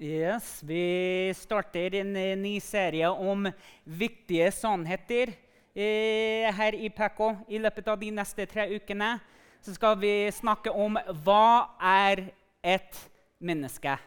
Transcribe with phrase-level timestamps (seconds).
[0.00, 3.50] Yes, Vi starter en eh, ny serie om
[3.84, 5.34] viktige sannheter
[5.76, 7.34] eh, her i Pekko.
[7.44, 9.10] I løpet av de neste tre ukene
[9.60, 12.24] så skal vi snakke om hva er
[12.64, 13.02] et
[13.44, 13.98] menneske.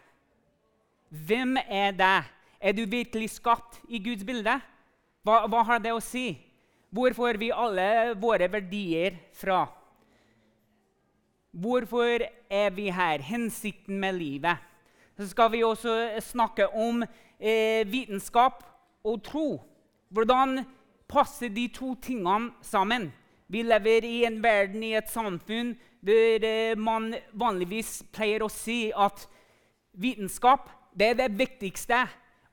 [1.14, 2.18] Hvem er det?
[2.58, 4.58] Er du virkelig skapt i Guds bilde?
[5.22, 6.32] Hva, hva har det å si?
[6.90, 9.68] Hvor får vi alle våre verdier fra?
[11.54, 13.22] Hvorfor er vi her?
[13.30, 14.73] Hensikten med livet?
[15.18, 18.64] Så skal vi også snakke om eh, vitenskap
[19.04, 19.62] og tro.
[20.10, 20.64] Hvordan
[21.10, 23.12] passer de to tingene sammen?
[23.48, 28.92] Vi lever i en verden, i et samfunn, der eh, man vanligvis pleier å si
[28.96, 29.28] at
[29.94, 32.06] vitenskap det er det viktigste.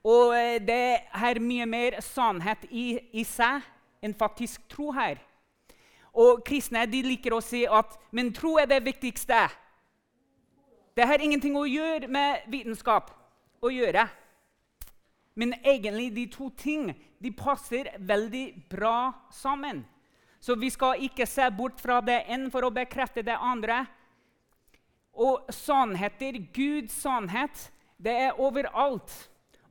[0.05, 3.65] Og eh, det er mye mer sannhet i, i seg
[4.01, 5.17] enn faktisk tro her.
[6.13, 9.47] Og kristne de liker å si at men tro er det viktigste.
[10.95, 13.11] Det har ingenting å gjøre med vitenskap
[13.63, 14.07] å gjøre.
[15.39, 19.85] Men egentlig de to ting de passer veldig bra sammen.
[20.41, 23.85] Så vi skal ikke se bort fra det ene for å bekrefte det andre.
[25.13, 27.69] Og sannheter, Guds sannhet,
[28.01, 29.13] det er overalt.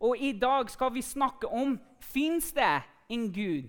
[0.00, 3.68] Og i dag skal vi snakke om fins det en Gud.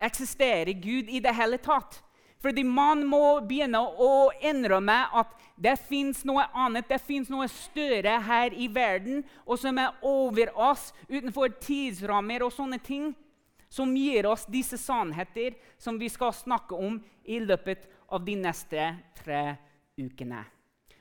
[0.00, 2.00] Eksisterer Gud i det hele tatt?
[2.40, 8.16] Fordi man må begynne å innrømme at det fins noe annet, det fins noe større
[8.24, 13.10] her i verden, og som er over oss, utenfor tidsrammer og sånne ting,
[13.70, 16.96] som gir oss disse sannheter som vi skal snakke om
[17.28, 18.88] i løpet av de neste
[19.20, 19.42] tre
[20.00, 20.40] ukene.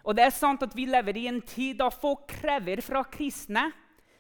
[0.03, 3.69] Og det er sant at vi lever i en tid da folk krever fra kristne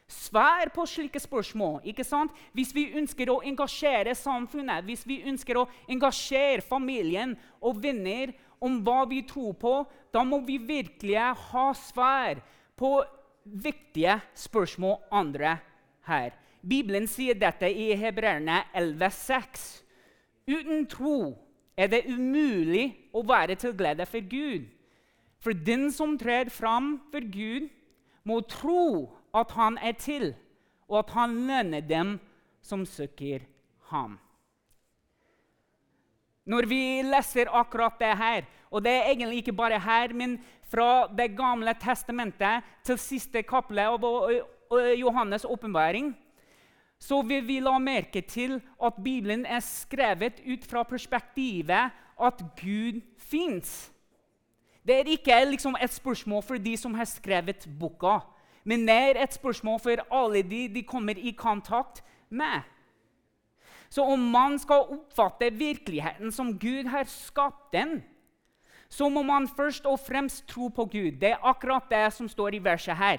[0.09, 1.81] Svar på slike spørsmål.
[1.85, 2.31] ikke sant?
[2.53, 8.79] Hvis vi ønsker å engasjere samfunnet, hvis vi ønsker å engasjere familien og venner om
[8.83, 9.73] hva vi tror på,
[10.11, 12.41] da må vi virkelig ha svar
[12.75, 13.03] på
[13.45, 15.59] viktige spørsmål andre
[16.09, 16.33] her.
[16.65, 19.83] Bibelen sier dette i Hebreerne 11,6.
[20.49, 21.37] Uten tro
[21.77, 24.65] er det umulig å være til glede for Gud.
[25.39, 27.69] For den som trer fram for Gud,
[28.27, 30.33] må tro at han er til,
[30.89, 32.17] og at han lønner dem
[32.61, 33.45] som søker
[33.91, 34.17] ham.
[36.49, 40.39] Når vi leser akkurat det her, og det er egentlig ikke bare her, men
[40.69, 44.03] fra Det gamle testamentet til siste kapple av
[44.97, 46.13] Johannes' åpenbaring,
[46.99, 53.01] så vil vi la merke til at Bibelen er skrevet ut fra perspektivet at Gud
[53.17, 53.91] fins.
[54.83, 58.19] Det er ikke liksom et spørsmål for de som har skrevet boka
[58.63, 62.61] men det er et spørsmål for alle de de kommer i kontakt med.
[63.89, 68.03] Så om man skal oppfatte virkeligheten som Gud har skapt den,
[68.89, 71.11] så må man først og fremst tro på Gud.
[71.21, 73.17] Det er akkurat det som står i verset her.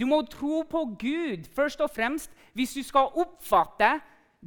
[0.00, 4.00] Du må tro på Gud først og fremst hvis du skal oppfatte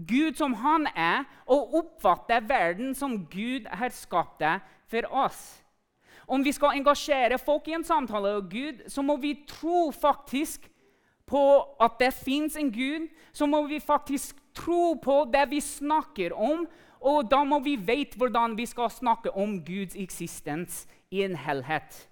[0.07, 5.63] Gud som han er, og oppfatte verden som Gud har skapt det for oss.
[6.29, 10.67] Om vi skal engasjere folk i en samtale med Gud, så må vi tro faktisk
[11.29, 11.41] på
[11.81, 13.07] at det fins en Gud.
[13.34, 16.68] Så må vi faktisk tro på det vi snakker om,
[17.01, 22.06] og da må vi vite hvordan vi skal snakke om Guds eksistens i en helhet.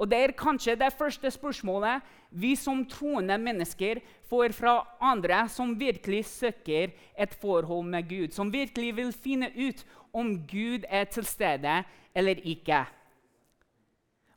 [0.00, 5.74] Og Det er kanskje det første spørsmålet vi som troende mennesker får fra andre som
[5.76, 11.24] virkelig søker et forhold med Gud, som virkelig vil finne ut om Gud er til
[11.24, 11.82] stede
[12.14, 12.86] eller ikke.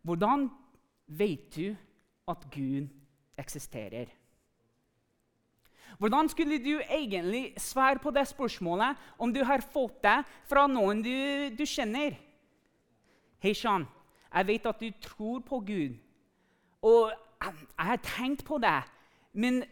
[0.04, 0.50] Hvordan
[1.08, 1.76] vet du
[2.28, 2.88] at Gud
[3.38, 4.06] eksisterer?
[5.98, 11.04] Hvordan skulle du egentlig svare på det spørsmålet om du har fått det fra noen
[11.04, 11.14] du,
[11.56, 12.18] du kjenner?
[13.40, 13.86] Hei, Sean.
[14.34, 15.98] Jeg vet at du tror på Gud,
[16.82, 17.12] og
[17.44, 18.82] jeg, har tenkt på det.
[19.34, 19.64] Men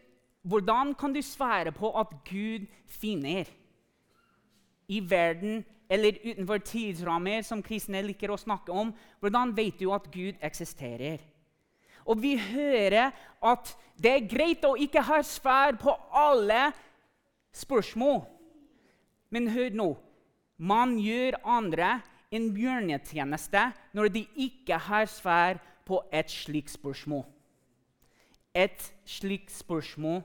[0.41, 3.49] hvordan kan du svare på at Gud finner
[4.87, 10.07] i verden eller utenfor tidsrammer, som kristne liker å snakke om, hvordan vet du at
[10.13, 11.19] Gud eksisterer?
[12.07, 13.11] Og vi hører
[13.43, 16.71] at det er greit å ikke ha svar på alle
[17.53, 18.23] spørsmål.
[19.35, 19.89] Men hør nå.
[20.57, 21.97] Man gjør andre
[22.31, 23.67] en bjørnetjeneste
[23.97, 27.25] når de ikke har svar på et slikt spørsmål.
[28.55, 30.23] Et slikt spørsmål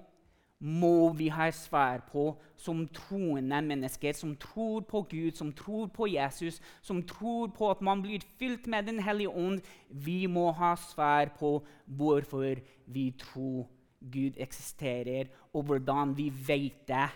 [0.58, 6.08] må vi ha svar på som troende mennesker, som tror på Gud, som tror på
[6.08, 9.60] Jesus, som tror på at man blir fylt med Den hellige ånd.
[9.90, 12.56] Vi må ha svar på hvorfor
[12.86, 13.68] vi tror
[14.00, 17.08] Gud eksisterer, og hvordan vi vet det.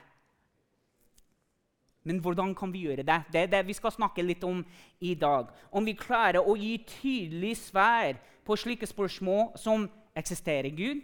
[2.05, 3.23] Men hvordan kan vi gjøre det?
[3.33, 4.65] Det er det vi skal snakke litt om
[5.01, 5.49] i dag.
[5.73, 11.03] Om vi klarer å gi tydelig svar på slike spørsmål som eksisterer Gud,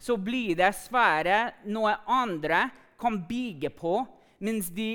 [0.00, 2.68] så blir det svære noe andre
[3.00, 4.00] kan bygge på,
[4.40, 4.94] mens de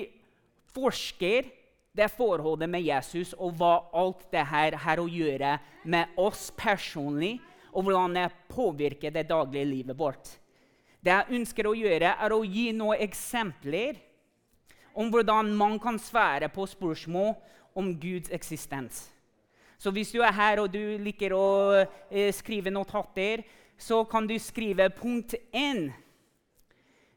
[0.73, 1.51] forsker
[1.95, 5.55] det forholdet med Jesus og hva alt det her har å gjøre
[5.87, 7.37] med oss personlig,
[7.75, 10.29] og hvordan det påvirker det daglige livet vårt.
[10.99, 13.99] Det jeg ønsker å gjøre, er å gi noen eksempler
[14.95, 17.35] om hvordan man kan svære på spørsmål
[17.75, 19.09] om Guds eksistens.
[19.77, 21.47] Så hvis du er her og du liker å
[21.83, 23.43] eh, skrive notater,
[23.77, 25.93] så kan du skrive punkt 1.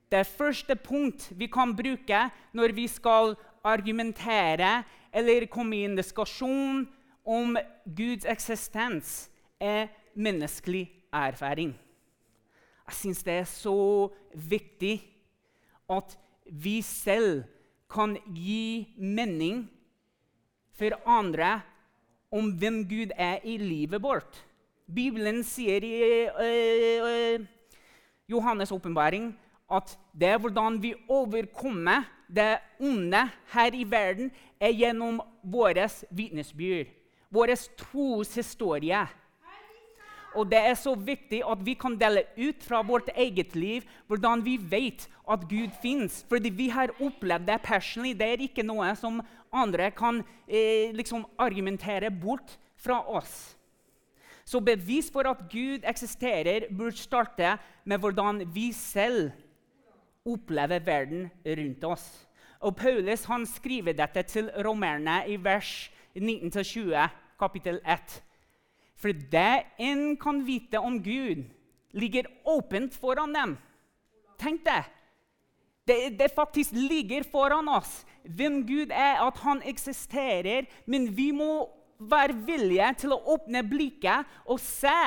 [0.08, 6.86] Det første punkt vi kan bruke når vi skal argumentere eller komme i en diskusjon
[7.28, 9.28] om Guds eksistens,
[9.60, 11.74] er menneskelig erfaring.
[12.88, 14.94] Jeg syns det er så viktig
[15.92, 16.14] at
[16.48, 17.42] vi selv
[17.90, 19.66] kan gi mening
[20.78, 21.58] for andre
[22.32, 24.44] om hvem Gud er i livet vårt.
[24.94, 25.94] Bibelen sier i
[26.24, 27.46] eh, øh,
[28.32, 29.32] Johannes' åpenbaring
[29.68, 34.30] at det er hvordan vi overkommer det onde her i verden,
[34.60, 35.80] er gjennom vår
[36.10, 36.88] vitnesbyrd,
[37.30, 39.06] vår troshistorie.
[40.36, 44.44] Og det er så viktig at vi kan dele ut fra vårt eget liv hvordan
[44.44, 46.24] vi vet at Gud fins.
[46.28, 48.14] Fordi vi har opplevd det personlig.
[48.18, 53.57] Det er ikke noe som andre kan eh, liksom argumentere bort fra oss.
[54.48, 59.30] Så bevis for at Gud eksisterer, burde starte med hvordan vi selv
[60.24, 62.06] opplever verden rundt oss.
[62.64, 66.96] Og Paulus han skriver dette til romerne i vers 19-20,
[67.38, 68.16] kapittel 1.
[68.98, 71.44] For det en kan vite om Gud,
[71.92, 73.56] ligger åpent foran dem.
[74.40, 74.84] Tenk det!
[75.88, 80.66] Det, det faktisk ligger foran oss hvem Gud er, at han eksisterer.
[80.84, 81.68] Men vi må
[81.98, 84.98] være villige til å åpne blikket og se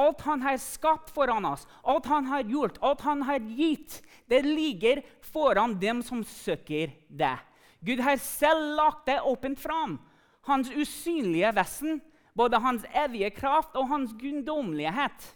[0.00, 4.00] alt han har skapt foran oss, alt han har gjort, alt han har gitt.
[4.30, 5.02] Det ligger
[5.32, 7.36] foran dem som søker det.
[7.80, 9.98] Gud har selv lagt det åpent fram.
[10.46, 12.00] Hans usynlige vesen
[12.36, 15.28] både hans evige kraft og hans guddommelighet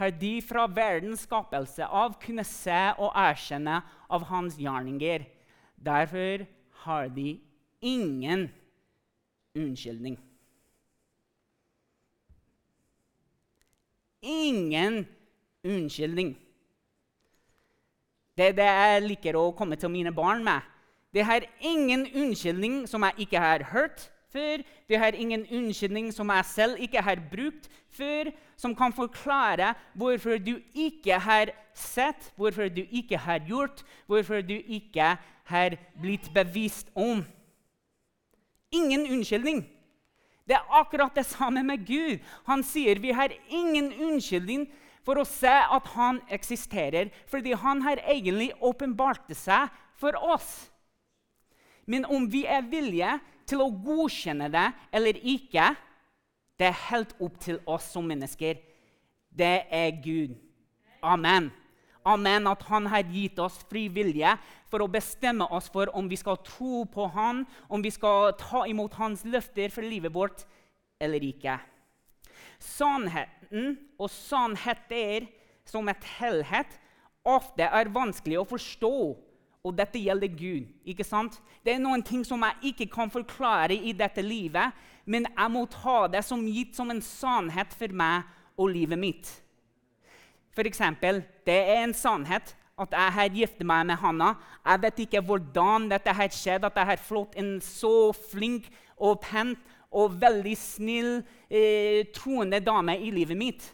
[0.00, 5.26] har de fra verdens skapelse av kunnet se og erkjenne av hans gjerninger.
[5.76, 6.46] Derfor
[6.86, 7.36] har de
[7.82, 8.48] ingen
[9.56, 10.18] unnskyldning.
[14.22, 15.06] Ingen
[15.64, 16.36] unnskyldning.
[18.36, 20.62] Det er det jeg liker å komme til mine barn med.
[21.12, 24.62] Det har ingen unnskyldning som jeg ikke har hørt, før.
[24.88, 30.38] Det har ingen unnskyldning som jeg selv ikke har brukt før, som kan forklare hvorfor
[30.40, 36.88] du ikke har sett, hvorfor du ikke har gjort, hvorfor du ikke har blitt bevisst
[36.94, 37.24] om.
[38.72, 39.62] Ingen unnskyldning.
[40.48, 42.18] Det er akkurat det samme med Gud.
[42.48, 44.66] Han sier vi har ingen unnskyldning
[45.06, 50.70] for å se at han eksisterer, fordi han har egentlig åpenbart seg for oss.
[51.86, 53.16] Men om vi er villige
[53.50, 55.72] til å godkjenne det eller ikke,
[56.58, 58.60] det er helt opp til oss som mennesker.
[59.32, 60.36] Det er Gud.
[61.02, 61.50] Amen.
[62.06, 64.34] Amen, At han har gitt oss fri vilje
[64.72, 68.64] for å bestemme oss for om vi skal tro på han, om vi skal ta
[68.70, 70.46] imot hans løfter for livet vårt
[71.02, 71.58] eller ikke.
[72.62, 75.28] Sannheten og sannheter
[75.68, 76.78] som et helhet
[77.28, 78.94] ofte er vanskelig å forstå
[79.62, 80.70] og dette gjelder Gud.
[80.84, 81.36] ikke sant?
[81.62, 84.74] Det er noen ting som jeg ikke kan forklare i dette livet,
[85.06, 88.26] men jeg må ta det som gitt som en sannhet for meg
[88.58, 89.30] og livet mitt.
[90.52, 94.32] For eksempel, det er en sannhet at jeg har giftet meg med Hanna.
[94.66, 99.20] Jeg vet ikke hvordan dette har skjedd, at jeg har fått en så flink og
[99.24, 99.54] pen
[99.92, 103.68] og veldig snill, eh, troende dame i livet mitt.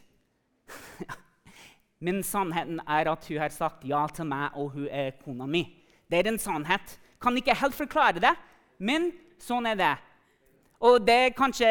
[2.05, 5.65] Men sannheten er at hun har sagt ja til meg, og hun er kona mi.
[6.09, 6.97] Det er en sannhet.
[7.21, 8.31] Kan ikke helt forklare det,
[8.79, 9.09] men
[9.43, 9.95] sånn er det.
[10.79, 11.69] Og det er kanskje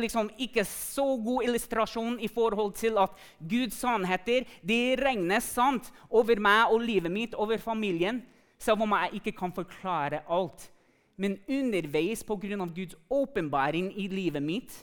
[0.00, 6.42] liksom ikke så god illustrasjon i forhold til at Guds sannheter de regnes sant over
[6.42, 8.18] meg og livet mitt, over familien,
[8.58, 10.66] selv om jeg ikke kan forklare alt.
[11.16, 12.66] Men underveis, pga.
[12.74, 14.74] Guds åpenbaring i livet mitt,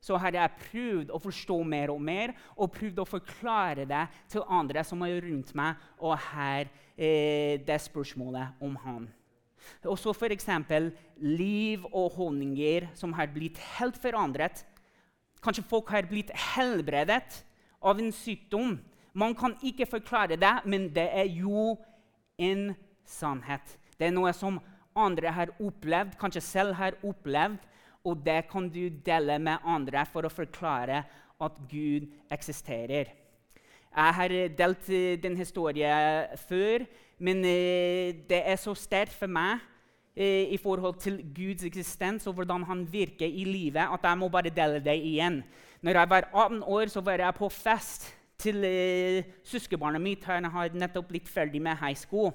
[0.00, 4.46] så har jeg prøvd å forstå mer og mer og prøvd å forklare det til
[4.48, 9.08] andre som er rundt meg, og her eh, det spørsmålet om han.
[9.84, 10.48] Også f.eks.
[11.18, 14.64] liv og holdninger som har blitt helt forandret.
[15.42, 17.44] Kanskje folk har blitt helbredet
[17.80, 18.78] av en sykdom.
[19.14, 21.76] Man kan ikke forklare det, men det er jo
[22.38, 22.74] en
[23.06, 23.78] sannhet.
[23.98, 24.60] Det er noe som
[24.98, 27.62] andre har opplevd, kanskje selv har opplevd,
[28.06, 31.02] og det kan du dele med andre for å forklare
[31.38, 33.10] at Gud eksisterer.
[33.88, 34.88] Jeg har delt
[35.22, 36.84] den historien før,
[37.18, 39.58] men det er så sterkt for meg
[40.18, 44.50] i forhold til Guds eksistens og hvordan han virker i livet, at jeg må bare
[44.50, 45.42] dele det igjen.
[45.82, 48.08] Når jeg var 18 år, så var jeg på fest
[48.38, 50.24] til uh, søskenbarnet mitt.
[50.24, 52.32] Han har nettopp blitt ferdig med high school.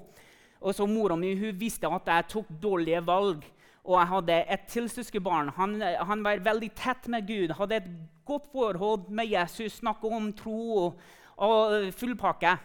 [0.60, 3.44] Og så Mora mi hun visste at jeg tok dårlige valg.
[3.84, 5.50] Og jeg hadde et til søskenbarn.
[5.56, 7.90] Han, han, var veldig tett med Gud, hadde et
[8.24, 11.00] godt forhold med Jesus, snakket om tro og,
[11.36, 12.56] og full pakke.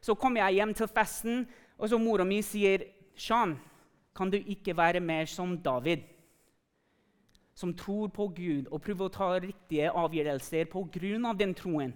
[0.00, 1.44] Så kom jeg hjem til festen,
[1.78, 2.84] og så mora mi sier,
[3.16, 3.58] 'Shan,
[4.14, 6.08] kan du ikke være mer som David?'
[7.54, 11.32] Som tror på Gud og prøver å ta riktige avgjørelser pga.
[11.38, 11.92] den troen.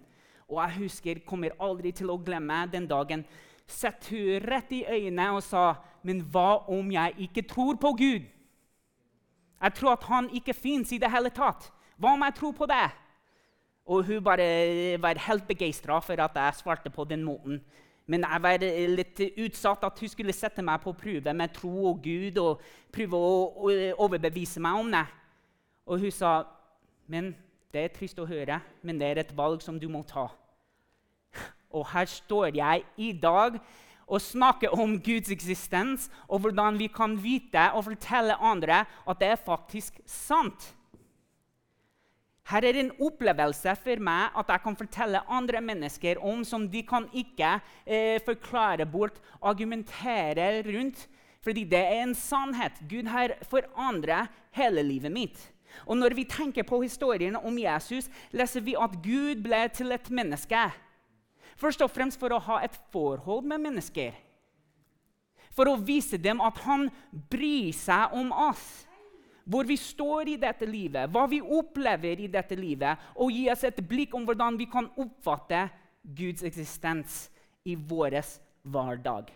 [0.48, 3.24] Og jeg husker, kommer aldri til å glemme den dagen
[3.66, 8.26] sett hun rett i øynene og sa, 'Men hva om jeg ikke tror på Gud?'
[9.62, 11.72] Jeg tror at han ikke fins i det hele tatt.
[11.98, 12.90] Hva om jeg tror på det?
[13.86, 17.62] Og hun bare var helt begeistra for at jeg svarte på den måten.
[18.06, 18.62] Men jeg var
[18.94, 22.62] litt utsatt at hun skulle sette meg på prøve med tro og Gud og
[22.94, 23.70] prøve å
[24.06, 25.06] overbevise meg om det.
[25.86, 26.44] Og hun sa,
[27.06, 27.34] 'Men
[27.72, 30.30] det er trist å høre, men det er et valg som du må ta.'
[31.70, 33.60] Og her står jeg i dag
[34.06, 39.28] og snakker om Guds eksistens og hvordan vi kan vite og fortelle andre at det
[39.28, 40.74] er faktisk sant.
[42.46, 46.84] Her er en opplevelse for meg at jeg kan fortelle andre mennesker om som de
[46.86, 51.08] kan ikke eh, forklare bort, argumentere rundt.
[51.42, 52.78] Fordi det er en sannhet.
[52.90, 55.38] Gud har forandret hele livet mitt.
[55.86, 60.10] Og Når vi tenker på historien om Jesus, leser vi at Gud ble til et
[60.10, 60.62] menneske.
[61.56, 64.14] Først og fremst for å ha et forhold med mennesker.
[65.56, 66.90] For å vise dem at han
[67.32, 68.86] bryr seg om oss.
[69.46, 73.62] Hvor vi står i dette livet, hva vi opplever i dette livet, og gi oss
[73.68, 75.68] et blikk om hvordan vi kan oppfatte
[76.02, 77.26] Guds eksistens
[77.66, 78.18] i vår
[78.66, 79.30] hverdag.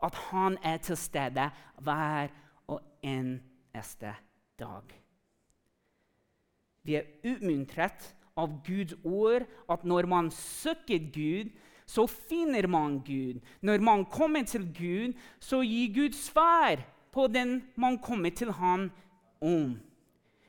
[0.00, 1.50] At han er til stede
[1.82, 2.30] hver
[2.70, 4.14] og eneste
[4.58, 4.94] dag.
[6.86, 11.50] Vi er utmuntret av Guds ord at når man søker Gud,
[11.86, 13.42] så finner man Gud.
[13.60, 16.80] Når man kommer til Gud, så gir Gud svar
[17.12, 18.90] på den man kommer til ham
[19.40, 19.78] om.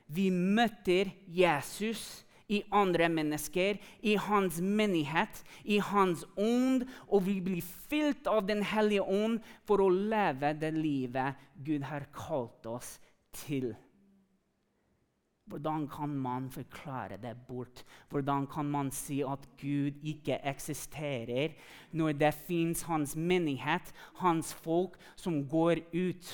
[0.07, 7.63] Vi møter Jesus i andre mennesker, i hans menighet, i hans ånd, og vi blir
[7.63, 12.97] fylt av Den hellige ånd for å leve det livet Gud har kalt oss
[13.45, 13.71] til.
[15.51, 17.83] Hvordan kan man forklare det bort?
[18.09, 21.55] Hvordan kan man si at Gud ikke eksisterer,
[21.91, 23.91] når det fins hans menighet,
[24.21, 26.31] hans folk, som går ut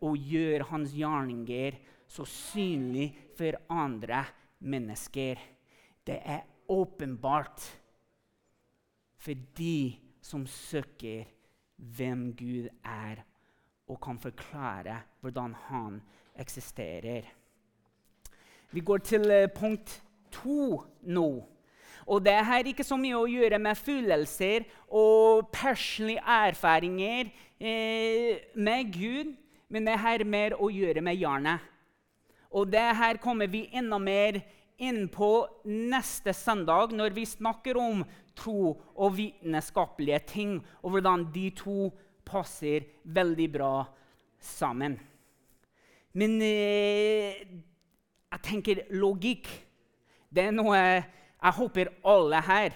[0.00, 4.24] og gjør hans gjerninger så synlig for andre
[4.60, 5.40] mennesker?
[6.06, 7.64] Det er åpenbart
[9.18, 11.26] for de som søker
[11.76, 13.22] hvem Gud er,
[13.88, 16.00] og kan forklare hvordan han
[16.38, 17.22] eksisterer.
[18.70, 21.28] Vi går til eh, punkt to nå.
[22.06, 28.92] Og det har ikke så mye å gjøre med følelser og personlige erfaringer eh, med
[28.94, 29.32] Gud,
[29.68, 31.64] men det har mer å gjøre med jernet.
[32.54, 34.38] Og det her kommer vi enda mer
[34.78, 38.04] inn på neste søndag, når vi snakker om
[38.36, 41.90] tro og vitenskapelige ting, og hvordan de to
[42.26, 43.74] passer veldig bra
[44.42, 44.98] sammen.
[46.16, 47.44] Men eh,
[48.32, 49.48] jeg tenker logikk
[50.32, 52.74] det er noe jeg håper alle her.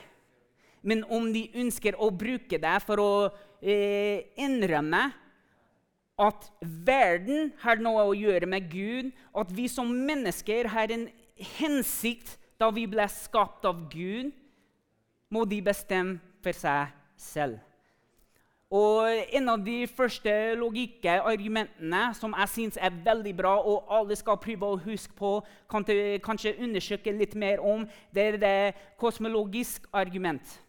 [0.87, 3.13] Men om de ønsker å bruke det for å
[3.61, 5.03] eh, innrømme
[6.21, 11.09] at verden har noe å gjøre med Gud, at vi som mennesker har en
[11.57, 14.35] hensikt da vi ble skapt av Gud,
[15.33, 17.59] må de bestemme for seg selv.
[18.71, 24.15] Og En av de første logiske argumentene som jeg syns er veldig bra, og alle
[24.15, 25.33] skal prøve å huske på,
[25.71, 27.83] kanskje undersøke litt mer om,
[28.15, 30.61] det er det kosmologiske argument.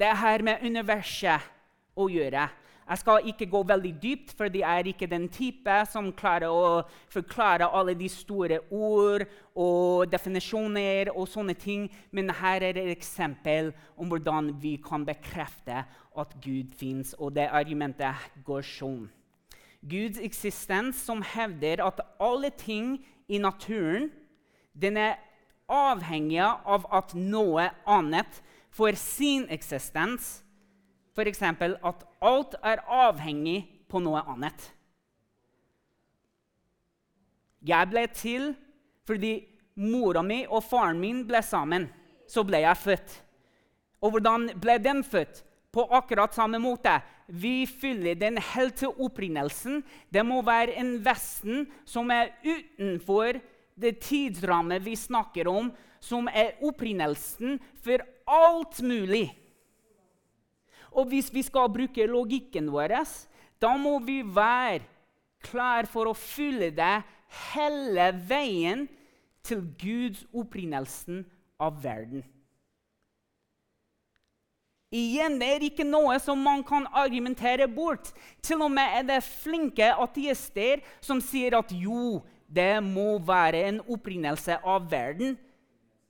[0.00, 1.44] Det her med universet
[1.92, 2.48] å gjøre.
[2.92, 6.82] Jeg skal ikke gå veldig dypt, for jeg er ikke den type som klarer å
[7.08, 9.24] forklare alle de store ord
[9.56, 11.86] og definisjoner og sånne ting.
[12.12, 17.14] Men her er et eksempel om hvordan vi kan bekrefte at Gud fins.
[17.16, 19.08] Og det argumentet går sånn.
[19.80, 24.10] Guds eksistens som hevder at alle ting i naturen
[24.76, 25.16] den er
[25.64, 28.44] avhengig av at noe annet
[28.76, 30.42] får sin eksistens
[31.12, 31.42] f.eks.
[31.42, 34.70] at alt er avhengig på noe annet.
[37.62, 38.52] Jeg ble til
[39.06, 39.34] fordi
[39.82, 41.88] mora mi og faren min ble sammen.
[42.26, 43.16] Så ble jeg født.
[44.02, 45.42] Og hvordan ble den født?
[45.72, 46.98] På akkurat samme måte.
[47.32, 49.80] Vi fyller den helt opprinnelsen.
[50.12, 53.38] Det må være en vesen som er utenfor
[53.80, 55.70] det tidsrammet vi snakker om,
[56.02, 59.30] som er opprinnelsen for alt mulig.
[60.92, 62.98] Og hvis vi skal bruke logikken vår,
[63.62, 64.84] da må vi være
[65.42, 66.96] klar for å fylle det
[67.52, 68.86] hele veien
[69.46, 71.24] til Guds opprinnelsen
[71.62, 72.22] av verden.
[74.92, 78.10] Igjen, Det er ikke noe som man kan argumentere bort.
[78.44, 83.80] Til og med er det flinke ateister som sier at jo, det må være en
[83.88, 85.38] opprinnelse av verden.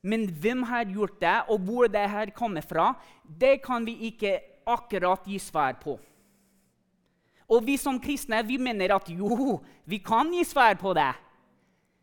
[0.03, 4.41] Men hvem har gjort det, og hvor det her kommer fra, det kan vi ikke
[4.67, 5.99] akkurat gi svar på.
[7.53, 11.11] Og vi som kristne vi mener at jo, vi kan gi svar på det.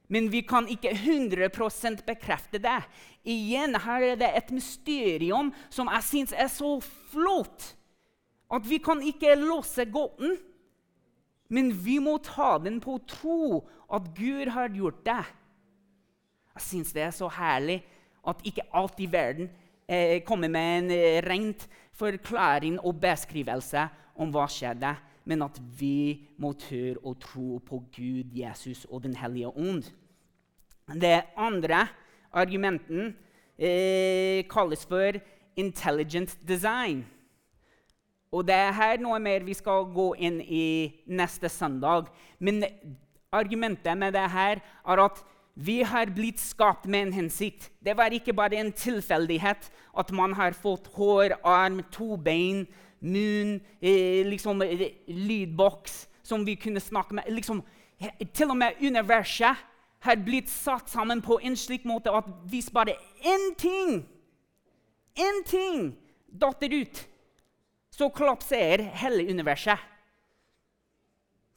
[0.10, 2.80] Men vi kan ikke 100% bekrefte det.
[3.24, 6.80] Igjen, Her er det et mysterium som jeg syns er så
[7.12, 7.76] flott.
[8.50, 10.38] At vi kan ikke låse gåten,
[11.50, 15.22] men vi må ta den på tro at Gud har gjort det.
[16.58, 17.80] Jeg syns det er så herlig
[18.28, 19.50] at ikke alt i verden
[19.88, 21.70] eh, kommer med en eh, rent
[22.00, 23.88] forklaring og beskrivelse
[24.20, 24.96] om hva skjedde,
[25.30, 29.92] men at vi må tørre å tro på Gud, Jesus og Den hellige ånd.
[30.90, 31.86] Det andre
[32.34, 33.14] argumenten
[33.58, 35.20] eh, kalles for
[35.60, 37.04] intelligent design.
[38.32, 40.66] Og det er her noe mer vi skal gå inn i
[41.10, 42.10] neste søndag.
[42.40, 42.64] Men
[43.34, 45.24] argumentet med det her er at
[45.62, 47.70] vi har blitt skapt med en hensikt.
[47.84, 49.66] Det var ikke bare en tilfeldighet
[50.00, 52.64] at man har fått hår, arm, to bein,
[53.00, 57.28] munn, eh, liksom, eh, lydboks som vi kunne snakke med.
[57.28, 57.64] Liksom,
[58.34, 59.58] til og med universet
[60.00, 64.06] har blitt satt sammen på en slik måte at hvis bare én ting,
[65.16, 65.98] én ting
[66.32, 67.08] datter ut,
[67.92, 69.80] så kollapser hele universet.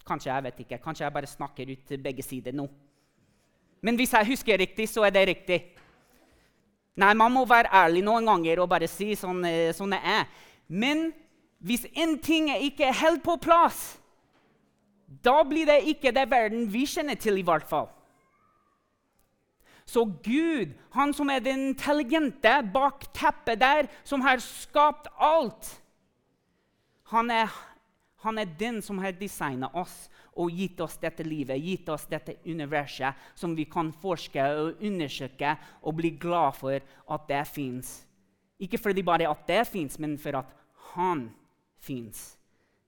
[0.05, 0.83] Kanskje jeg vet ikke.
[0.83, 2.67] Kanskje jeg bare snakker ut begge sider nå.
[3.83, 5.59] Men hvis jeg husker riktig, så er det riktig.
[6.97, 10.29] Nei, man må være ærlig noen ganger og bare si sånn, eh, sånn det er.
[10.69, 11.11] Men
[11.63, 13.97] hvis en ting er ikke helt på plass,
[15.23, 17.91] da blir det ikke det verden vi kjenner til, i hvert fall.
[19.89, 25.69] Så Gud, han som er den intelligente bak teppet der, som har skapt alt,
[27.13, 27.51] han er,
[28.25, 30.07] han er den som har designa oss
[30.41, 35.57] og gitt oss dette livet, gitt oss dette universet, som vi kan forske og undersøke
[35.83, 37.95] og bli glad for at det fins.
[38.63, 40.55] Ikke fordi bare at det fins, men for at
[40.95, 41.27] han
[41.83, 42.37] fins.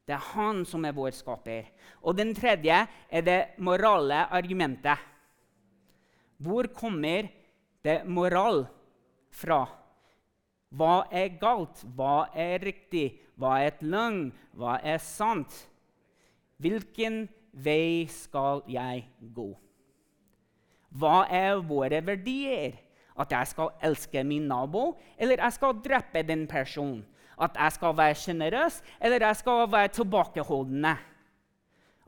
[0.05, 1.71] Det er han som er vår skaper.
[2.05, 5.01] Og den tredje er det morale argumentet.
[6.37, 7.31] Hvor kommer
[7.85, 8.67] det moral
[9.33, 9.65] fra?
[10.75, 11.85] Hva er galt?
[11.97, 13.21] Hva er riktig?
[13.39, 14.29] Hva er et løgn?
[14.59, 15.65] Hva er sant?
[16.65, 19.05] Hvilken vei skal jeg
[19.37, 19.51] gå?
[20.95, 22.79] Hva er våre verdier?
[23.21, 27.05] At jeg skal elske min nabo, eller jeg skal drepe den personen?
[27.37, 30.95] At jeg skal være sjenerøs, eller jeg skal være tilbakeholdende?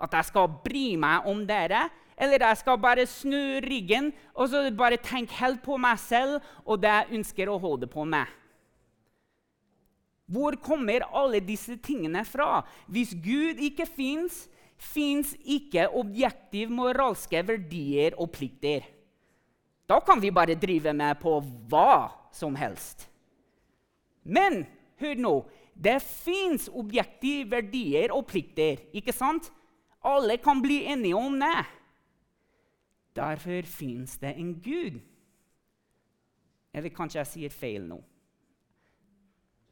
[0.03, 1.85] At jeg skal bry meg om dere,
[2.17, 6.81] eller jeg skal bare snu ryggen og så bare tenke helt på meg selv og
[6.81, 8.25] det jeg ønsker å holde på med?
[10.27, 12.65] Hvor kommer alle disse tingene fra?
[12.91, 18.85] Hvis Gud ikke fins, fins ikke objektive moralske verdier og plikter.
[19.87, 21.39] Da kan vi bare drive med på
[21.71, 23.07] hva som helst.
[24.27, 24.65] Men
[24.99, 25.37] hør nå
[25.77, 28.81] det fins objektive verdier og plikter.
[28.93, 29.53] ikke sant?
[30.03, 31.65] Alle kan bli enige om det.
[33.17, 35.01] Derfor fins det en Gud.
[36.73, 38.01] Eller kanskje jeg sier feil nå.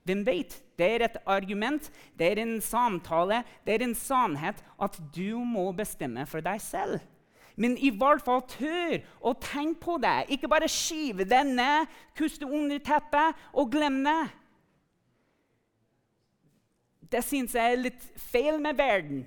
[0.05, 0.59] Hvem vet?
[0.79, 5.71] Det er et argument, det er en samtale, det er en sannhet at du må
[5.73, 6.99] bestemme for deg selv.
[7.57, 10.17] Men i hvert fall tør å tenke på det.
[10.35, 11.87] Ikke bare skyve det ned,
[12.19, 14.33] kuste under teppet og glemme det.
[17.15, 19.23] Det syns jeg er litt feil med verden.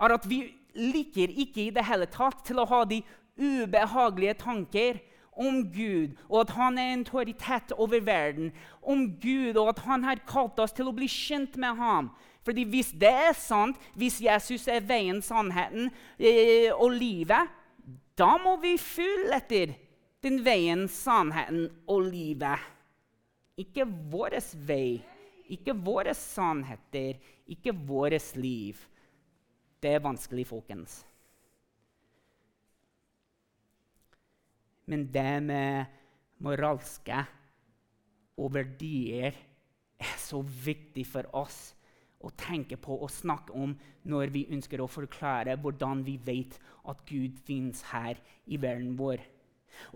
[0.00, 0.40] er at Vi
[0.74, 3.02] liker ikke i det hele tatt til å ha de
[3.36, 5.00] ubehagelige tanker
[5.36, 8.52] om Gud, og at han er en autoritet over verden.
[8.82, 12.10] Om Gud, og at han har kalt oss til å bli kjent med ham.
[12.46, 17.50] Fordi Hvis det er sant, hvis Jesus er veien, sannheten eh, og livet,
[18.16, 19.74] da må vi følge etter
[20.24, 22.62] den veien, sannheten og livet.
[23.60, 25.02] Ikke vår vei,
[25.52, 27.18] ikke våre sannheter,
[27.48, 28.78] ikke vårt liv.
[29.82, 31.04] Det er vanskelig, folkens.
[34.86, 35.92] Men det med
[36.42, 37.24] moralske
[38.36, 39.34] og verdier
[39.96, 41.72] er så viktig for oss
[42.24, 43.74] å tenke på og snakke om
[44.08, 46.56] når vi ønsker å forklare hvordan vi vet
[46.88, 49.20] at Gud fins her i verden vår.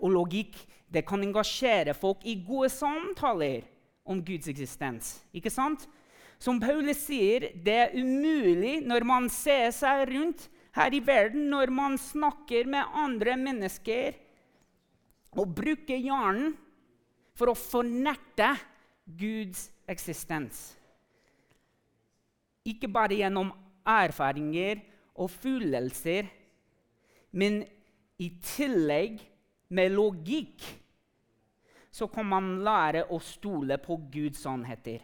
[0.01, 0.57] Og logikk
[0.91, 3.65] det kan engasjere folk i gode samtaler
[4.05, 5.19] om Guds eksistens.
[5.33, 5.87] Ikke sant?
[6.41, 11.69] Som Paulus sier, det er umulig når man ser seg rundt her i verden, når
[11.73, 14.15] man snakker med andre mennesker,
[15.37, 16.53] å bruke hjernen
[17.37, 18.51] for å fornekte
[19.05, 20.71] Guds eksistens.
[22.67, 23.49] Ikke bare gjennom
[23.87, 24.83] erfaringer
[25.17, 26.27] og følelser,
[27.31, 27.61] men
[28.21, 29.21] i tillegg
[29.73, 30.67] med logikk
[31.91, 35.01] så kan man lære å stole på Guds sannheter.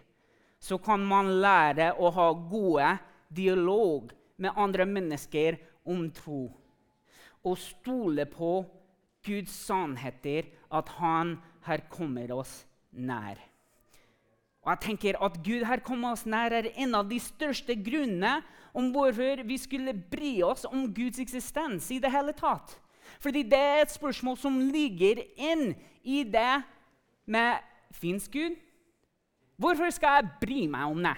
[0.59, 2.93] Så kan man lære å ha gode
[3.29, 6.47] dialog med andre mennesker om tro.
[7.43, 8.51] Og stole på
[9.27, 11.37] Guds sannheter, at Han
[11.67, 13.39] her kommer oss nær.
[14.67, 18.41] Og jeg tenker at Gud her kommer oss nær er en av de største grunnene
[18.75, 22.75] om hvorfor vi skulle bry oss om Guds eksistens i det hele tatt.
[23.23, 25.71] Fordi det er et spørsmål som ligger inn
[26.03, 26.63] i det
[27.25, 27.63] med
[27.95, 28.57] Fins Gud?
[29.57, 31.15] Hvorfor skal jeg bry meg om det?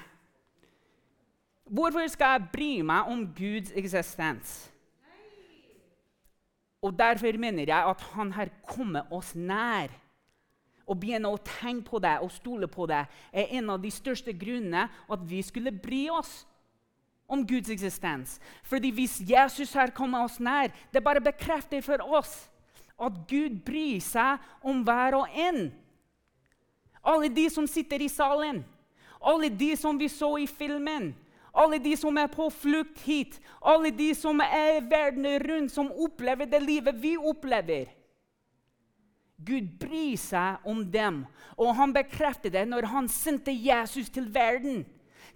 [1.70, 4.70] Hvorfor skal jeg bry meg om Guds eksistens?
[6.82, 9.92] Og Derfor mener jeg at han her kommer oss nær.
[10.90, 14.34] Å begynne å tenke på det og stole på det er en av de største
[14.34, 16.48] grunnene at vi skulle bry oss
[17.30, 18.40] om Guds eksistens.
[18.66, 22.48] Fordi hvis Jesus her kommer oss nær, det bare bekrefter for oss
[23.00, 25.70] at Gud bryr seg om hver og en.
[27.06, 28.64] Alle de som sitter i salen,
[29.22, 31.14] alle de som vi så i filmen,
[31.54, 36.50] alle de som er på flukt hit, alle de som er verden rundt, som opplever
[36.50, 37.90] det livet vi opplever.
[39.40, 41.24] Gud bryr seg om dem,
[41.56, 44.84] og han bekrefter det når han sendte Jesus til verden.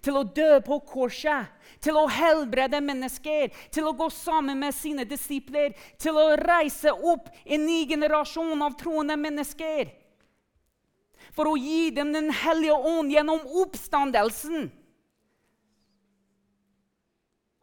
[0.04, 1.48] Til å dø på korset,
[1.80, 7.30] til å helbrede mennesker, til å gå sammen med sine disipler, til å reise opp
[7.44, 9.94] en ny generasjon av troende mennesker.
[11.32, 14.68] For å gi dem Den hellige ånd gjennom oppstandelsen.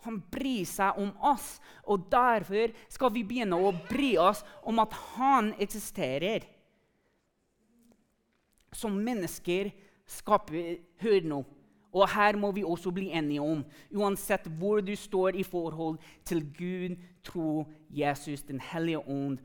[0.05, 4.95] Han bryr seg om oss, og derfor skal vi begynne å bry oss om at
[5.15, 6.47] han eksisterer.
[8.73, 9.71] Som mennesker
[10.09, 11.41] skaper Hør nå.
[11.91, 16.45] Og her må vi også bli enige om, uansett hvor du står i forhold til
[16.55, 19.41] Gud, tro, Jesus, Den hellige ånd,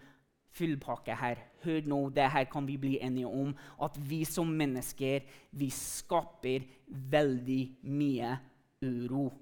[0.55, 1.43] fullpakke her.
[1.65, 3.51] Hør nå, det her kan vi bli enige om.
[3.83, 8.37] At vi som mennesker vi skaper veldig mye
[8.85, 9.33] uro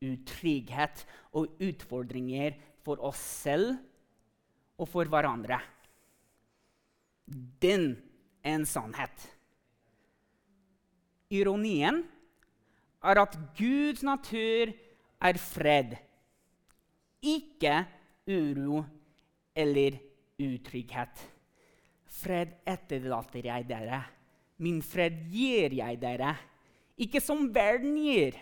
[0.00, 1.04] utrygghet
[1.36, 3.74] og utfordringer for oss selv
[4.80, 5.60] og for hverandre.
[7.60, 7.92] Den
[8.42, 9.26] er en sannhet.
[11.30, 12.02] Ironien
[13.04, 14.72] er at Guds natur
[15.20, 15.94] er fred,
[17.22, 17.84] ikke
[18.26, 18.82] uro
[19.54, 20.00] eller
[20.40, 21.22] utrygghet.
[22.10, 24.00] Fred etterlater jeg dere.
[24.60, 26.34] Min fred gir jeg dere,
[27.00, 28.36] ikke som verden gir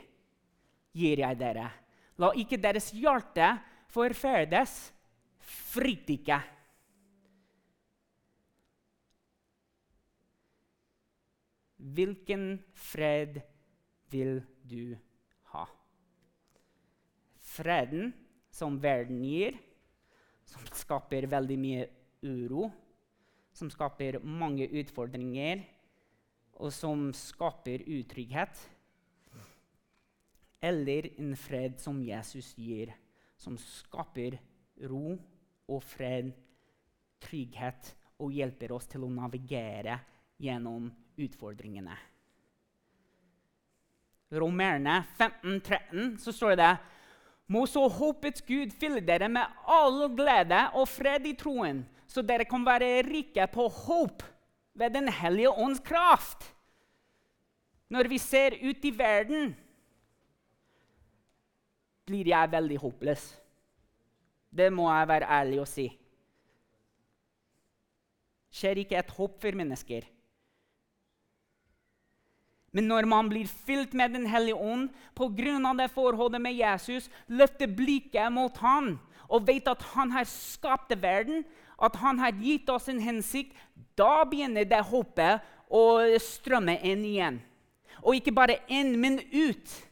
[0.98, 1.68] gir jeg dere.
[2.18, 3.52] La ikke deres hjerte
[3.94, 4.76] forferdes.
[5.48, 6.38] Frykt ikke.
[11.78, 13.38] Hvilken fred
[14.10, 14.96] vil du
[15.54, 15.64] ha?
[17.38, 18.10] Freden
[18.52, 19.56] som verden gir,
[20.48, 21.86] som skaper veldig mye
[22.26, 22.68] uro,
[23.54, 25.62] som skaper mange utfordringer,
[26.58, 28.58] og som skaper utrygghet
[30.60, 32.92] eller en fred som Jesus gir,
[33.38, 34.38] som skaper
[34.90, 35.14] ro
[35.68, 36.32] og fred,
[37.22, 39.98] trygghet og hjelper oss til å navigere
[40.42, 41.96] gjennom utfordringene.
[44.28, 46.72] Romerne 15-13 så står det
[47.48, 52.44] må så håpets Gud fylle dere med all glede og fred i troen, så dere
[52.48, 54.24] kan være rike på håp
[54.78, 56.44] ved Den hellige ånds kraft.
[57.88, 59.54] Når vi ser ut i verden
[62.08, 63.30] blir jeg veldig håpløs.
[64.50, 65.88] Det må jeg være ærlig og si.
[68.48, 70.06] Skjer ikke et håp for mennesker.
[72.72, 75.72] Men når man blir fylt med Den hellige ånd pga.
[75.78, 81.44] det forholdet med Jesus, løfter blikket mot han og vet at han har skapt verden,
[81.82, 83.52] at han har gitt oss en hensikt,
[83.96, 85.82] da begynner det håpet å
[86.18, 87.40] strømme inn igjen.
[88.02, 89.87] Og ikke bare inn, men ut.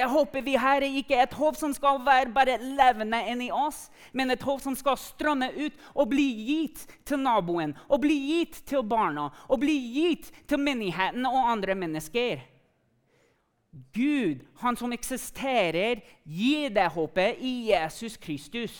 [0.00, 3.90] Det håpet vi har, er ikke et håp som skal være bare levende inni oss,
[4.16, 8.62] men et håp som skal strømme ut og bli gitt til naboen, og bli gitt
[8.70, 12.40] til barna, og bli gitt til menigheten og andre mennesker.
[13.92, 18.78] Gud, han som eksisterer, gir det håpet i Jesus Kristus.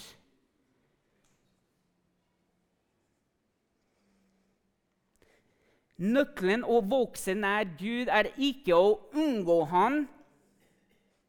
[6.00, 10.00] Nøkkelen å vokse nær Gud er ikke å unngå Han,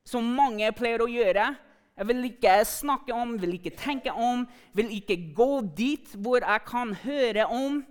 [0.08, 1.52] som mange pleier å gjøre.
[1.98, 6.66] Jeg vil ikke snakke om, vil ikke tenke om, vil ikke gå dit hvor jeg
[6.68, 7.82] kan høre om.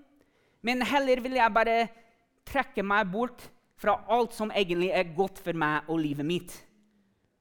[0.66, 1.76] Men heller vil jeg bare
[2.48, 3.44] trekke meg bort
[3.80, 6.56] fra alt som egentlig er godt for meg og livet mitt.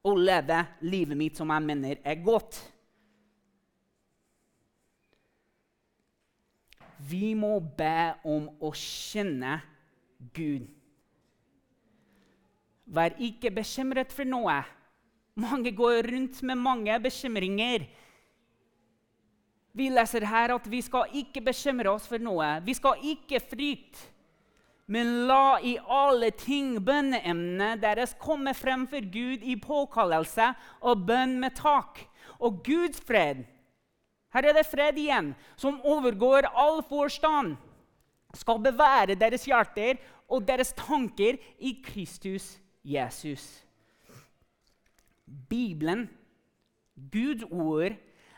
[0.06, 2.60] Og leve livet mitt som jeg mener er godt.
[7.10, 9.58] Vi må be om å kjenne
[10.36, 10.68] Gud.
[12.90, 14.60] Vær ikke bekymret for noe.
[15.38, 17.86] Mange går rundt med mange bekymringer.
[19.72, 22.56] Vi leser her at vi skal ikke bekymre oss for noe.
[22.66, 24.08] Vi skal ikke frykte.
[24.90, 30.48] Men la i alle ting bønneemnet deres komme frem for Gud i påkallelse
[30.82, 32.00] og bønn med tak.
[32.42, 33.44] Og Guds fred,
[34.34, 37.54] her er det fred igjen, som overgår all forstand,
[38.34, 43.64] skal bevære deres hjerter og deres tanker i Kristus Jesus.
[45.48, 46.08] Bibelen,
[47.12, 47.92] Guds ord,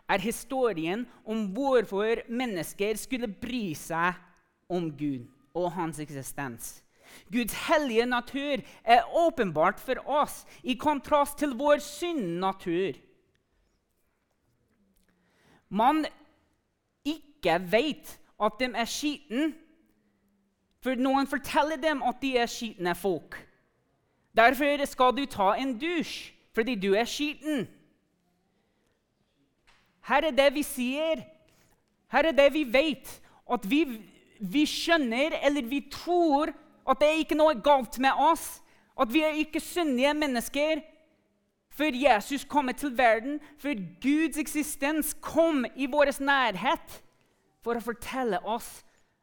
[0.08, 4.18] er historien om hvorfor mennesker skulle bry seg
[4.68, 5.24] om Gud
[5.54, 6.82] og hans eksistens.
[7.32, 13.00] Guds hellige natur er åpenbart for oss, i kontrast til vår synd-natur
[15.72, 16.04] man
[17.04, 19.52] ikke vet at de er skitne,
[20.82, 23.38] for noen forteller dem at de er skitne folk.
[24.36, 27.66] Derfor skal du ta en dusj fordi du er skitten.
[30.04, 31.22] Her er det vi sier.
[32.12, 33.08] Her er det vi vet.
[33.52, 33.84] At vi,
[34.40, 36.52] vi skjønner eller vi tror
[36.88, 38.60] at det er ikke noe galt med oss.
[39.00, 40.82] At vi er ikke syndige mennesker
[41.72, 46.98] før Jesus kom til verden, før Guds eksistens kom i vår nærhet,
[47.64, 48.82] for å fortelle oss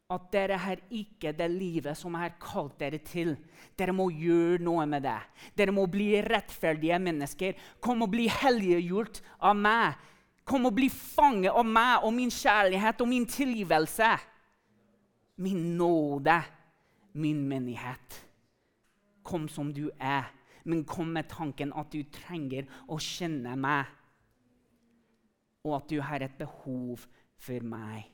[0.10, 3.36] at dere har ikke det livet som jeg har kalt dere til.
[3.78, 5.19] Dere må gjøre noe med det.
[5.58, 7.60] Dere må bli rettferdige mennesker.
[7.84, 10.00] Kom og bli helliggjort av meg.
[10.50, 14.15] Kom og bli fanget av meg og min kjærlighet og min tilgivelse.
[15.45, 16.39] Min nåde,
[17.13, 18.19] min menighet.
[19.24, 20.32] Kom som du er
[20.69, 23.89] men kom med tanken at du trenger å kjenne meg,
[25.65, 27.06] og at du har et behov
[27.41, 28.06] for meg.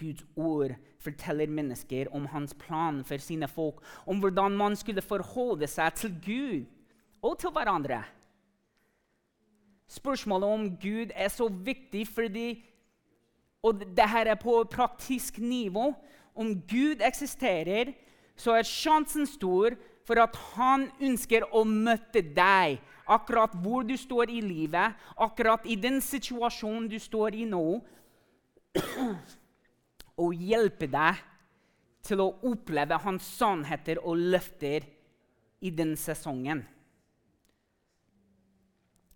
[0.00, 5.68] Guds ord forteller mennesker om hans plan for sine folk, om hvordan man skulle forholde
[5.70, 6.64] seg til Gud
[7.22, 8.02] og til hverandre.
[9.90, 12.48] Spørsmålet om Gud er så viktig fordi
[13.62, 15.92] og dette er på praktisk nivå.
[16.34, 17.92] Om Gud eksisterer,
[18.36, 19.76] så er sjansen stor
[20.08, 25.76] for at han ønsker å møte deg akkurat hvor du står i livet, akkurat i
[25.76, 27.82] den situasjonen du står i nå,
[30.20, 31.20] og hjelpe deg
[32.04, 34.86] til å oppleve hans sannheter og løfter
[35.60, 36.62] i den sesongen.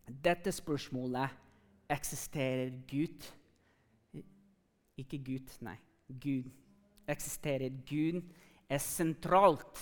[0.04, 1.32] Dette spørsmålet
[1.92, 3.24] eksisterer Gud
[5.00, 5.74] Ikke Gud, nei.
[6.06, 6.52] Gud.
[7.10, 8.20] Eksisterer Gud
[8.70, 9.80] er sentralt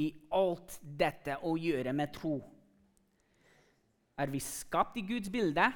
[0.00, 2.38] i alt dette å gjøre med tro.
[4.16, 5.66] Er vi skapt i Guds bilde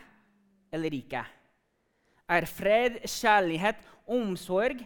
[0.72, 1.20] eller ikke?
[2.24, 4.82] Er fred, kjærlighet, omsorg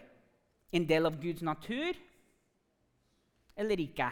[0.71, 1.97] en del av Guds natur
[3.59, 4.09] eller ikke?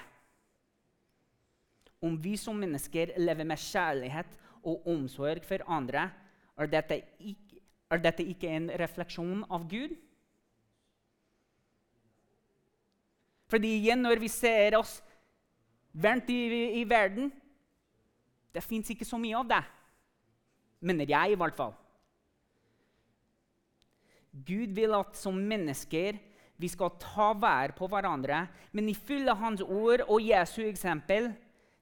[2.03, 4.35] Om vi som mennesker lever med kjærlighet
[4.67, 6.09] og omsorg for andre,
[6.57, 9.95] er dette ikke, er dette ikke en refleksjon av Gud?
[13.47, 14.97] Fordi igjen, når vi ser oss
[15.95, 17.31] verden i, i verden
[18.53, 19.59] Det fins ikke så mye av det.
[20.81, 21.75] Mener jeg, i hvert fall.
[24.45, 26.19] Gud vil at som mennesker
[26.57, 31.31] vi skal ta vær på hverandre, men ifølge Hans ord og Jesu eksempel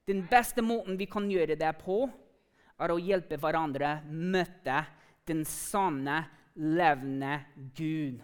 [0.08, 2.06] den beste måten vi kan gjøre det på,
[2.76, 4.84] er å hjelpe hverandre møte
[5.26, 7.39] den sanne, levende
[7.76, 8.20] Gud,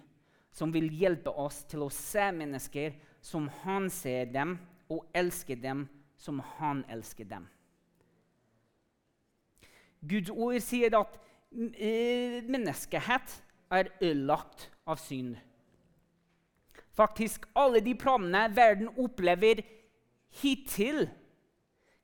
[0.56, 4.56] som vil hjelpe oss til å se mennesker som Han ser dem,
[4.91, 5.86] og elske dem
[6.20, 7.48] som han elsker dem.
[10.02, 11.17] Guds ord sier at
[11.54, 13.36] eh, menneskehet
[13.71, 15.36] er ødelagt av synd.
[16.91, 19.63] Faktisk alle de planene verden opplever
[20.41, 21.07] hittil,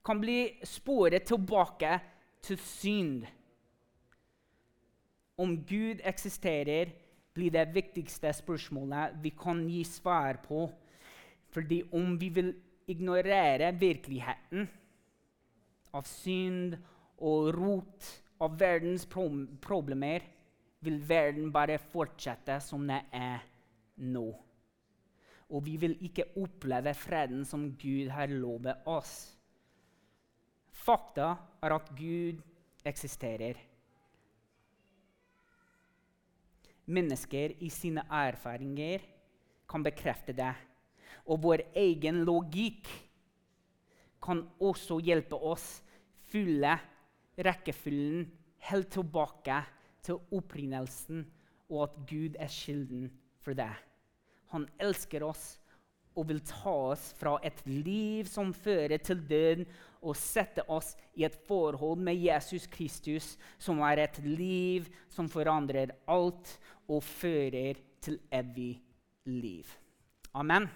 [0.05, 1.97] kan bli sporet tilbake
[2.41, 3.25] til synd.
[5.37, 6.93] Om Gud eksisterer,
[7.37, 10.65] blir det viktigste spørsmålet vi kan gi svar på.
[11.53, 12.49] Fordi om vi vil
[12.89, 14.65] ignorere virkeligheten
[15.93, 16.77] av synd
[17.17, 18.09] og rot
[18.41, 20.25] av verdens problemer,
[20.85, 23.45] vil verden bare fortsette som den er
[23.97, 24.27] nå.
[25.47, 29.31] Og vi vil ikke oppleve freden som Gud har lovet oss.
[30.75, 32.43] Fakta er at Gud
[32.87, 33.57] eksisterer.
[36.87, 39.03] Mennesker i sine erfaringer
[39.67, 40.53] kan bekrefte det.
[41.27, 42.87] Og vår egen logikk
[44.23, 45.81] kan også hjelpe oss
[46.31, 46.77] fylle
[47.37, 48.27] rekkefølgen
[48.69, 49.59] helt tilbake
[50.05, 51.25] til opprinnelsen,
[51.69, 53.09] og at Gud er kilden
[53.43, 53.71] for det.
[54.53, 55.57] Han elsker oss
[56.17, 59.67] og vil ta oss fra et liv som fører til døden,
[60.01, 65.93] og sette oss i et forhold med Jesus Kristus, som er et liv som forandrer
[66.07, 66.53] alt
[66.87, 68.77] og fører til evig
[69.25, 69.65] liv.
[70.37, 70.69] Amen.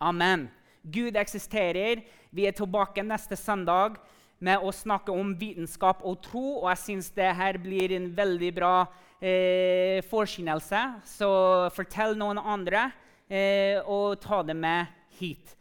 [0.00, 0.46] Amen.
[0.82, 2.04] Gud eksisterer.
[2.30, 3.98] Vi er tilbake neste søndag
[4.38, 6.44] med å snakke om vitenskap og tro.
[6.62, 8.74] Og jeg syns det her blir en veldig bra
[9.20, 10.82] eh, forkynnelse.
[11.08, 11.30] Så
[11.76, 12.90] fortell noen andre,
[13.28, 15.56] eh, og ta det med hit.